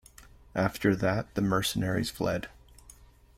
[0.55, 2.49] After that the mercenaries fled.